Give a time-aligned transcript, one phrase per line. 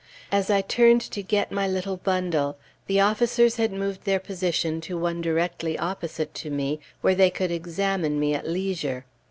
[0.31, 2.57] As I turned to get my little bundle,
[2.87, 7.51] the officers had moved their position to one directly opposite to me, where they could
[7.51, 9.05] examine me at leisure.